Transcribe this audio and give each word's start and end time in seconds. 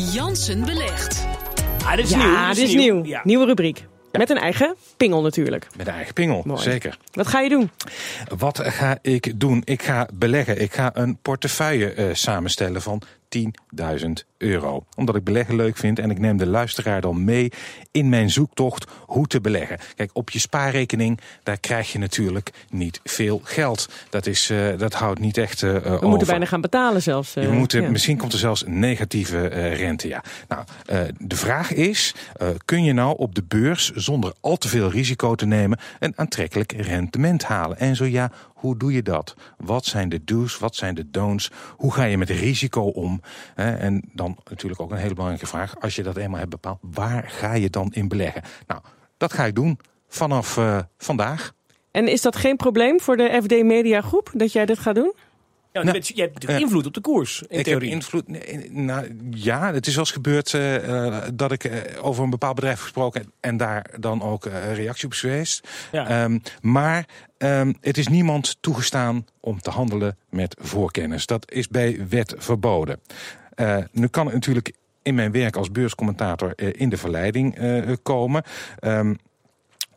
Jansen 0.00 0.64
belegt. 0.64 1.26
Ah, 1.84 1.96
dit 1.96 2.04
is 2.04 2.10
ja, 2.10 2.16
nieuw. 2.16 2.54
dit 2.54 2.68
is 2.68 2.74
nieuw. 2.74 3.04
Ja. 3.04 3.20
Nieuwe 3.24 3.46
rubriek. 3.46 3.86
Met 4.12 4.30
een 4.30 4.38
eigen 4.38 4.76
pingel 4.96 5.22
natuurlijk. 5.22 5.66
Met 5.76 5.86
een 5.86 5.94
eigen 5.94 6.14
pingel, 6.14 6.42
Mooi. 6.44 6.62
zeker. 6.62 6.98
Wat 7.12 7.26
ga 7.26 7.40
je 7.40 7.48
doen? 7.48 7.70
Wat 8.38 8.60
ga 8.64 8.98
ik 9.02 9.40
doen? 9.40 9.62
Ik 9.64 9.82
ga 9.82 10.08
beleggen. 10.14 10.60
Ik 10.60 10.72
ga 10.72 10.90
een 10.94 11.18
portefeuille 11.22 11.92
eh, 11.92 12.06
samenstellen 12.12 12.82
van 12.82 13.02
10.000 13.38 14.10
euro. 14.38 14.84
Omdat 14.96 15.16
ik 15.16 15.24
beleggen 15.24 15.56
leuk 15.56 15.76
vind 15.76 15.98
en 15.98 16.10
ik 16.10 16.18
neem 16.18 16.36
de 16.36 16.46
luisteraar 16.46 17.00
dan 17.00 17.24
mee 17.24 17.52
in 17.90 18.08
mijn 18.08 18.30
zoektocht 18.30 18.86
hoe 19.06 19.26
te 19.26 19.40
beleggen. 19.40 19.78
Kijk, 19.96 20.10
op 20.12 20.30
je 20.30 20.38
spaarrekening, 20.38 21.20
daar 21.42 21.60
krijg 21.60 21.92
je 21.92 21.98
natuurlijk 21.98 22.50
niet 22.70 23.00
veel 23.04 23.40
geld. 23.44 23.88
Dat, 24.10 24.26
is, 24.26 24.50
eh, 24.50 24.78
dat 24.78 24.92
houdt 24.92 25.20
niet 25.20 25.36
echt 25.36 25.62
eh 25.62 25.72
We 26.00 26.08
moeten 26.08 26.26
bijna 26.26 26.44
gaan 26.44 26.60
betalen 26.60 27.02
zelfs. 27.02 27.36
eh, 27.36 27.42
Je 27.42 27.48
moet, 27.50 27.74
eh, 27.74 27.82
ja. 27.82 27.90
Misschien 27.90 28.16
komt 28.16 28.32
er 28.32 28.38
zelfs 28.38 28.64
negatieve 28.66 29.46
rente. 29.46 30.08
Ja. 30.08 30.24
Nou, 30.48 30.64
de 31.18 31.36
vraag 31.36 31.72
is: 31.72 32.14
kun 32.64 32.84
je 32.84 32.92
nou 32.92 33.18
op 33.18 33.34
de 33.34 33.42
beurs 33.48 33.90
zonder 33.94 34.32
al 34.40 34.56
te 34.56 34.68
veel 34.68 34.90
risico 34.90 35.34
te 35.34 35.46
nemen 35.46 35.78
een 35.98 36.12
aantrekkelijk 36.16 36.72
rendement 36.72 37.44
halen? 37.44 37.78
En 37.78 37.96
zo 37.96 38.04
ja, 38.04 38.30
hoe 38.60 38.76
doe 38.76 38.92
je 38.92 39.02
dat? 39.02 39.34
Wat 39.56 39.84
zijn 39.84 40.08
de 40.08 40.24
do's? 40.24 40.58
Wat 40.58 40.74
zijn 40.74 40.94
de 40.94 41.10
don'ts? 41.10 41.50
Hoe 41.76 41.92
ga 41.92 42.04
je 42.04 42.18
met 42.18 42.30
risico 42.30 42.82
om? 42.82 43.20
En 43.54 44.02
dan 44.12 44.36
natuurlijk 44.48 44.80
ook 44.80 44.90
een 44.90 44.96
hele 44.96 45.14
belangrijke 45.14 45.46
vraag: 45.46 45.80
als 45.80 45.96
je 45.96 46.02
dat 46.02 46.16
eenmaal 46.16 46.38
hebt 46.38 46.50
bepaald, 46.50 46.78
waar 46.80 47.28
ga 47.28 47.52
je 47.52 47.70
dan 47.70 47.92
in 47.92 48.08
beleggen? 48.08 48.42
Nou, 48.66 48.80
dat 49.16 49.32
ga 49.32 49.44
ik 49.44 49.54
doen 49.54 49.78
vanaf 50.08 50.56
eh, 50.56 50.78
vandaag. 50.98 51.52
En 51.90 52.08
is 52.08 52.22
dat 52.22 52.36
geen 52.36 52.56
probleem 52.56 53.00
voor 53.00 53.16
de 53.16 53.40
FD 53.42 53.62
Media 53.62 54.00
Groep 54.00 54.30
dat 54.34 54.52
jij 54.52 54.66
dit 54.66 54.78
gaat 54.78 54.94
doen? 54.94 55.12
Ja, 55.72 55.82
Nou, 55.82 56.00
je 56.02 56.20
hebt 56.20 56.32
natuurlijk 56.32 56.60
eh, 56.60 56.66
invloed 56.66 56.86
op 56.86 56.94
de 56.94 57.00
koers, 57.00 57.42
in 57.48 57.58
ik 57.58 57.64
theorie. 57.64 57.88
heb 57.88 57.98
invloed. 57.98 58.28
Nou, 58.72 59.16
ja, 59.30 59.72
het 59.72 59.86
is 59.86 59.94
wel 59.94 60.04
eens 60.04 60.12
gebeurd 60.12 60.54
eh, 60.54 61.18
dat 61.34 61.52
ik 61.52 61.64
eh, 61.64 62.04
over 62.04 62.24
een 62.24 62.30
bepaald 62.30 62.54
bedrijf 62.54 62.80
gesproken 62.80 63.20
heb 63.20 63.30
en 63.40 63.56
daar 63.56 63.86
dan 63.98 64.22
ook 64.22 64.44
reactie 64.74 65.06
op 65.06 65.12
is 65.12 65.20
geweest. 65.20 65.68
Ja. 65.92 66.08
Ehm, 66.08 66.38
maar 66.60 67.06
ehm, 67.38 67.72
het 67.80 67.98
is 67.98 68.08
niemand 68.08 68.56
toegestaan 68.60 69.26
om 69.40 69.60
te 69.60 69.70
handelen 69.70 70.16
met 70.28 70.56
voorkennis. 70.60 71.26
Dat 71.26 71.50
is 71.52 71.68
bij 71.68 72.06
wet 72.08 72.34
verboden. 72.38 73.00
Nu 73.92 74.06
kan 74.06 74.24
het 74.24 74.34
natuurlijk 74.34 74.72
in 75.02 75.14
mijn 75.14 75.32
werk 75.32 75.56
als 75.56 75.70
beurscommentator 75.70 76.52
in 76.76 76.88
de 76.88 76.96
verleiding 76.96 77.58
komen. 78.02 78.42
Ehm, 78.78 79.14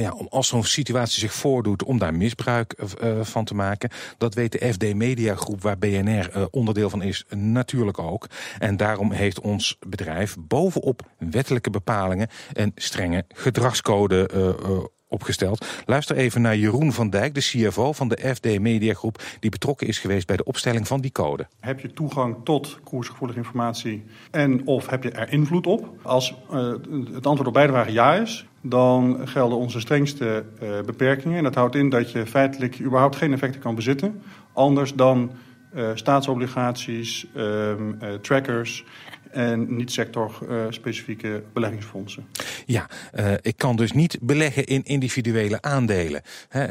ja, 0.00 0.12
om 0.12 0.26
als 0.30 0.48
zo'n 0.48 0.64
situatie 0.64 1.20
zich 1.20 1.32
voordoet 1.32 1.84
om 1.84 1.98
daar 1.98 2.14
misbruik 2.14 2.72
eh, 2.72 3.20
van 3.22 3.44
te 3.44 3.54
maken. 3.54 3.90
Dat 4.18 4.34
weet 4.34 4.52
de 4.52 4.72
FD 4.72 4.94
Media 4.94 5.34
Groep, 5.34 5.62
waar 5.62 5.78
BNR 5.78 6.30
eh, 6.30 6.44
onderdeel 6.50 6.90
van 6.90 7.02
is, 7.02 7.24
natuurlijk 7.28 7.98
ook. 7.98 8.26
En 8.58 8.76
daarom 8.76 9.12
heeft 9.12 9.40
ons 9.40 9.78
bedrijf 9.86 10.36
bovenop 10.38 11.02
wettelijke 11.18 11.70
bepalingen 11.70 12.28
een 12.52 12.72
strenge 12.74 13.24
gedragscode 13.28 14.28
eh, 14.28 14.84
opgesteld. 15.08 15.66
Luister 15.86 16.16
even 16.16 16.40
naar 16.40 16.56
Jeroen 16.56 16.92
van 16.92 17.10
Dijk, 17.10 17.34
de 17.34 17.40
CFO 17.40 17.92
van 17.92 18.08
de 18.08 18.34
FD 18.34 18.58
Media 18.58 18.94
Groep, 18.94 19.22
die 19.40 19.50
betrokken 19.50 19.86
is 19.86 19.98
geweest 19.98 20.26
bij 20.26 20.36
de 20.36 20.44
opstelling 20.44 20.86
van 20.86 21.00
die 21.00 21.12
code. 21.12 21.46
Heb 21.60 21.80
je 21.80 21.92
toegang 21.92 22.36
tot 22.44 22.78
koersgevoelige 22.84 23.38
informatie 23.38 24.04
en 24.30 24.66
of 24.66 24.86
heb 24.86 25.02
je 25.02 25.10
er 25.10 25.32
invloed 25.32 25.66
op? 25.66 25.88
Als 26.02 26.34
eh, 26.50 26.72
het 27.14 27.26
antwoord 27.26 27.48
op 27.48 27.54
beide 27.54 27.72
vragen 27.72 27.92
ja 27.92 28.14
is, 28.14 28.46
dan 28.62 29.20
gelden 29.24 29.58
onze 29.58 29.80
strengste 29.80 30.44
eh, 30.60 30.68
beperkingen. 30.86 31.36
En 31.36 31.44
dat 31.44 31.54
houdt 31.54 31.74
in 31.74 31.88
dat 31.88 32.12
je 32.12 32.26
feitelijk 32.26 32.80
überhaupt 32.80 33.16
geen 33.16 33.32
effecten 33.32 33.60
kan 33.60 33.74
bezitten. 33.74 34.22
Anders 34.52 34.94
dan 34.94 35.30
eh, 35.76 35.90
staatsobligaties, 35.94 37.26
ehm, 37.34 37.92
eh, 38.00 38.14
trackers 38.14 38.84
en 39.30 39.76
niet-sector-specifieke 39.76 41.42
beleggingsfondsen. 41.52 42.26
Ja, 42.68 42.86
eh, 43.12 43.32
ik 43.40 43.56
kan 43.56 43.76
dus 43.76 43.92
niet 43.92 44.18
beleggen 44.20 44.64
in 44.64 44.84
individuele 44.84 45.62
aandelen. 45.62 46.22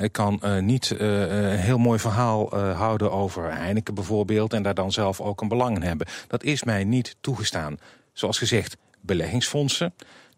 Ik 0.01 0.11
kan 0.11 0.41
eh, 0.41 0.59
niet 0.59 0.91
eh, 0.91 1.19
een 1.19 1.57
heel 1.57 1.77
mooi 1.77 1.99
verhaal 1.99 2.59
houden 2.59 3.11
over 3.11 3.53
Heineken 3.53 3.93
bijvoorbeeld 3.93 4.53
en 4.53 4.63
daar 4.63 4.73
dan 4.73 4.91
zelf 4.91 5.21
ook 5.21 5.41
een 5.41 5.47
belang 5.47 5.75
in 5.75 5.81
hebben. 5.81 6.07
Dat 6.27 6.43
is 6.43 6.63
mij 6.63 6.83
niet 6.83 7.15
toegestaan. 7.21 7.77
Zoals 8.13 8.37
gezegd, 8.37 8.77
beleggingsfondsen. 9.01 9.93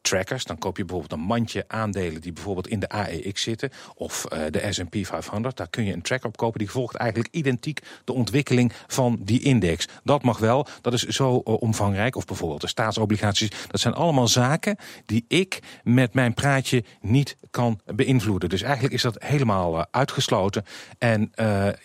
Trackers, 0.08 0.44
dan 0.44 0.58
koop 0.58 0.78
je 0.78 0.86
bijvoorbeeld 0.86 1.20
een 1.20 1.28
mandje 1.28 1.66
aandelen 1.68 2.22
die 2.22 2.34
bijvoorbeeld 2.34 2.68
in 2.68 2.80
de 2.80 2.90
AEX 2.90 3.42
zitten. 3.42 3.70
Of 3.96 4.26
eh, 4.26 4.40
de 4.50 4.74
SP 4.76 4.96
500. 5.02 5.58
Daar 5.58 5.70
kun 5.70 5.86
je 5.86 5.94
een 5.94 6.02
tracker 6.02 6.28
op 6.28 6.38
kopen 6.38 6.60
die 6.60 6.70
volgt 6.70 6.96
eigenlijk 6.96 7.34
identiek 7.34 7.80
de 8.04 8.14
ontwikkeling 8.14 8.74
van 8.88 9.18
die 9.22 9.42
index. 9.42 9.88
Dat 10.04 10.24
mag 10.24 10.38
wel, 10.38 10.68
dat 10.82 10.94
is 10.94 11.04
zo 11.04 11.42
eh, 11.46 11.62
omvangrijk. 11.62 12.16
Of 12.16 12.26
bijvoorbeeld 12.26 12.62
de 12.62 12.68
staatsobligaties. 12.68 13.50
Dat 13.68 13.80
zijn 13.80 13.94
allemaal 13.94 14.28
zaken 14.28 14.78
die 15.06 15.26
ik 15.28 15.60
met 15.84 16.14
mijn 16.14 16.34
praatje 16.34 16.84
niet 17.02 17.38
kan 17.52 17.80
beïnvloeden. 17.86 18.50
Dus 18.50 18.62
eigenlijk 18.62 18.94
is 18.94 19.02
dat 19.02 19.24
helemaal 19.24 19.78
eh, 19.78 19.84
uitgesloten. 19.92 20.66
En 20.98 21.32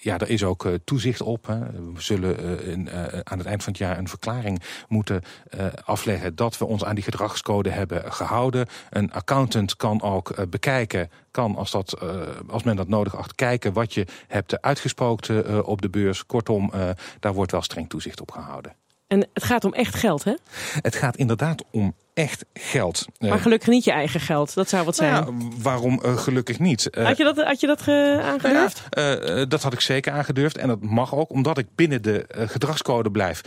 ja, 0.00 0.18
er 0.18 0.30
is 0.30 0.44
ook 0.44 0.68
toezicht 0.84 1.22
op. 1.22 1.46
Hè. 1.46 1.58
We 1.70 2.00
zullen 2.00 2.36
aan 3.24 3.38
het 3.38 3.46
eind 3.46 3.62
van 3.62 3.72
het 3.72 3.82
jaar 3.82 3.98
een 3.98 4.08
verklaring 4.08 4.62
moeten 4.88 5.22
afleggen 5.84 6.34
dat 6.36 6.58
we 6.58 6.64
ons 6.64 6.84
aan 6.84 6.94
die 6.94 7.04
gedragscode 7.04 7.70
hebben 7.70 8.11
gehouden. 8.12 8.66
Een 8.90 9.12
accountant 9.12 9.76
kan 9.76 10.02
ook 10.02 10.30
eh, 10.30 10.46
bekijken, 10.46 11.10
kan 11.30 11.56
als, 11.56 11.70
dat, 11.70 11.92
eh, 11.92 12.20
als 12.48 12.62
men 12.62 12.76
dat 12.76 12.88
nodig 12.88 13.16
acht, 13.16 13.34
kijken 13.34 13.72
wat 13.72 13.94
je 13.94 14.06
hebt 14.28 14.62
uitgesproken 14.62 15.46
eh, 15.46 15.68
op 15.68 15.82
de 15.82 15.90
beurs. 15.90 16.26
Kortom, 16.26 16.70
eh, 16.72 16.88
daar 17.20 17.34
wordt 17.34 17.52
wel 17.52 17.62
streng 17.62 17.88
toezicht 17.88 18.20
op 18.20 18.30
gehouden. 18.30 18.74
En 19.06 19.26
het 19.32 19.44
gaat 19.44 19.64
om 19.64 19.72
echt 19.72 19.94
geld, 19.94 20.24
hè? 20.24 20.34
Het 20.82 20.94
gaat 20.94 21.16
inderdaad 21.16 21.64
om 21.70 21.94
echt 22.14 22.44
geld. 22.54 23.06
Eh, 23.18 23.28
Maar 23.28 23.38
gelukkig 23.38 23.68
niet 23.68 23.84
je 23.84 23.90
eigen 23.92 24.20
geld. 24.20 24.54
Dat 24.54 24.68
zou 24.68 24.84
wat 24.84 24.96
zijn. 24.96 25.12
nou 25.12 25.26
ja, 25.38 25.48
waarom 25.62 26.00
eh, 26.02 26.16
gelukkig 26.16 26.58
niet? 26.58 26.90
Eh, 26.90 27.04
had 27.06 27.16
je 27.16 27.24
dat, 27.24 27.36
had 27.36 27.60
je 27.60 27.66
dat 27.66 27.88
aangedurfd? 28.22 28.82
Nou 28.90 29.06
ja, 29.08 29.16
eh, 29.18 29.44
dat 29.48 29.62
had 29.62 29.72
ik 29.72 29.80
zeker 29.80 30.12
aangedurfd. 30.12 30.58
En 30.58 30.68
dat 30.68 30.82
mag 30.82 31.14
ook. 31.14 31.30
Omdat 31.30 31.58
ik 31.58 31.66
binnen 31.74 32.02
de 32.02 32.24
gedragscode 32.28 33.10
blijf, 33.10 33.40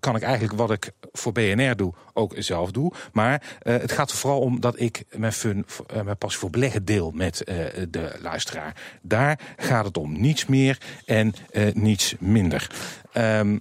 kan 0.00 0.16
ik 0.16 0.22
eigenlijk 0.22 0.54
wat 0.54 0.70
ik 0.70 0.90
voor 1.12 1.32
BNR 1.32 1.76
doe 1.76 1.92
ook 2.12 2.34
zelf 2.38 2.70
doe. 2.70 2.92
Maar 3.12 3.42
het 3.62 3.92
gaat 3.92 4.10
er 4.10 4.16
vooral 4.16 4.40
om 4.40 4.60
dat 4.60 4.80
ik 4.80 5.04
mijn 5.10 5.32
fun, 5.32 5.66
mijn 6.04 6.16
passie 6.18 6.40
voor 6.40 6.50
beleggen 6.50 6.84
deel 6.84 7.10
met 7.10 7.42
de 7.90 8.12
luisteraar. 8.22 8.76
Daar 9.02 9.38
gaat 9.56 9.84
het 9.84 9.96
om. 9.96 10.20
Niets 10.20 10.46
meer 10.46 10.78
en 11.04 11.34
niets 11.72 12.14
minder. 12.18 12.70
Ehm 13.12 13.56
10.000 13.56 13.58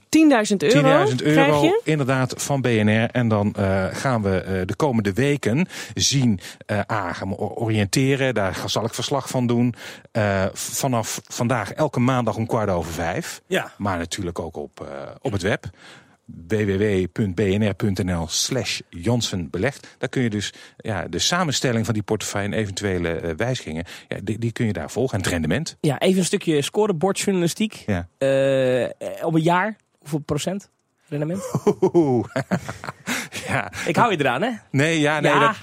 euro, 0.57 1.05
10.000 1.09 1.15
krijg 1.15 1.47
euro 1.47 1.63
je. 1.63 1.81
inderdaad 1.83 2.33
van 2.37 2.61
BNR. 2.61 3.09
En 3.11 3.27
dan 3.27 3.55
gaan 3.91 4.21
we 4.21 4.43
de 4.65 4.75
komende 4.75 5.13
weken 5.13 5.67
zien, 5.93 6.39
eh 6.65 6.79
A, 6.91 7.13
gaan 7.13 7.35
oriënteren. 7.37 8.33
Daar 8.33 8.63
zal 8.65 8.85
ik 8.85 8.93
verslag 8.93 9.29
van 9.29 9.47
doen. 9.47 9.73
Eh, 10.11 10.45
vanaf 10.53 11.21
vandaag 11.23 11.73
elke 11.73 11.99
maandag 11.99 12.35
om 12.35 12.45
kwart 12.45 12.69
over 12.69 12.91
vijf. 12.91 13.41
Ja. 13.47 13.71
Maar 13.77 13.97
natuurlijk 13.97 14.39
ook 14.39 14.55
op, 14.55 14.81
eh, 14.81 14.87
op 15.21 15.31
het 15.31 15.41
web 15.41 15.69
www.bnr.nl 16.47 18.27
slash 18.27 18.79
Jansen 18.89 19.49
belegt. 19.49 19.87
Daar 19.97 20.09
kun 20.09 20.21
je 20.21 20.29
dus 20.29 20.53
ja, 20.77 21.07
de 21.07 21.19
samenstelling 21.19 21.85
van 21.85 21.93
die 21.93 22.03
portefeuille 22.03 22.47
en 22.47 22.53
eventuele 22.53 23.09
eh, 23.09 23.35
wijzigingen, 23.35 23.85
ja, 24.07 24.17
die, 24.23 24.39
die 24.39 24.51
kun 24.51 24.65
je 24.65 24.73
daar 24.73 24.91
volgen. 24.91 25.17
En 25.17 25.23
het 25.23 25.31
rendement. 25.31 25.77
Ja, 25.81 25.99
even 25.99 26.19
een 26.19 26.25
stukje 26.25 26.61
scorebordjournalistiek. 26.61 27.83
Ja. 27.85 28.07
Eh, 28.17 28.89
op 29.25 29.33
een 29.33 29.41
jaar, 29.41 29.75
hoeveel 29.99 30.19
procent 30.19 30.69
rendement? 31.07 31.41
Ja. 33.51 33.71
Ik 33.85 33.95
hou 33.95 34.11
je 34.11 34.19
eraan, 34.19 34.41
hè? 34.41 34.49
Nee, 34.71 34.99
ja, 34.99 35.19
nee, 35.19 35.31
ja, 35.31 35.39
dat, 35.39 35.55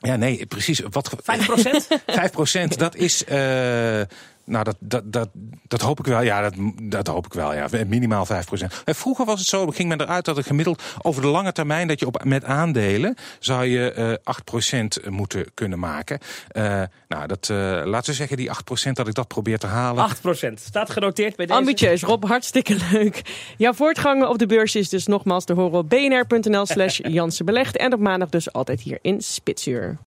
ja, 0.00 0.16
nee, 0.16 0.46
precies. 0.46 0.80
Wat, 0.90 1.10
5 1.22 1.46
procent? 1.46 1.86
5 2.06 2.30
procent, 2.30 2.78
dat 2.78 2.94
is. 2.94 3.24
eh, 3.24 4.00
nou, 4.44 4.64
dat, 4.64 4.76
dat, 4.78 5.12
dat, 5.12 5.28
dat 5.68 5.80
hoop 5.80 5.98
ik 5.98 6.06
wel. 6.06 6.22
Ja, 6.22 6.40
dat, 6.40 6.54
dat 6.82 7.06
hoop 7.06 7.26
ik 7.26 7.32
wel. 7.32 7.54
Ja. 7.54 7.68
Minimaal 7.86 8.26
5 8.26 8.46
procent. 8.46 8.82
Vroeger 8.84 9.24
was 9.24 9.38
het 9.38 9.48
zo, 9.48 9.66
ging 9.66 9.88
men 9.88 10.00
eruit 10.00 10.24
dat 10.24 10.36
het 10.36 10.46
gemiddeld 10.46 10.82
over 11.02 11.22
de 11.22 11.28
lange 11.28 11.52
termijn, 11.52 11.88
dat 11.88 12.00
je 12.00 12.06
op, 12.06 12.24
met 12.24 12.44
aandelen 12.44 13.16
zou 13.38 13.64
je 13.64 13.92
eh 13.92 14.12
8 14.24 14.44
procent 14.44 15.10
moeten 15.10 15.46
kunnen 15.54 15.78
maken. 15.78 16.18
Eh, 16.48 16.82
nou, 17.08 17.26
dat, 17.26 17.48
eh, 17.50 17.56
laten 17.84 18.10
we 18.10 18.16
zeggen, 18.16 18.36
die 18.36 18.50
8 18.50 18.64
procent, 18.64 18.96
dat 18.96 19.08
ik 19.08 19.14
dat 19.14 19.28
probeer 19.28 19.58
te 19.58 19.66
halen. 19.66 20.04
8 20.04 20.20
procent. 20.20 20.60
Staat 20.60 20.90
genoteerd 20.90 21.36
bij 21.36 21.46
deze. 21.46 21.58
Ambitieus, 21.58 22.02
Rob, 22.02 22.24
hartstikke 22.24 22.76
leuk. 22.92 23.22
Jouw 23.56 23.72
voortgang 23.72 24.24
op 24.24 24.38
de 24.38 24.46
beurs 24.46 24.74
is 24.74 24.88
dus 24.88 25.06
nogmaals 25.06 25.44
te 25.44 25.52
horen 25.52 25.78
op 25.78 25.88
bnr.nl 25.88 26.66
slash 26.66 26.98
Jansen 27.02 27.44
Belegt. 27.44 27.76
En 27.76 27.92
op 27.92 28.00
maandag 28.00 28.28
dus 28.28 28.52
altijd 28.52 28.80
hier 28.80 28.98
in 29.02 29.20
Spitsuur. 29.22 29.98